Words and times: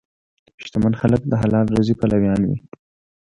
شتمن 0.63 0.93
خلک 1.01 1.21
د 1.27 1.33
حلال 1.41 1.65
روزي 1.75 1.93
پلویان 2.01 2.41
وي. 2.47 2.57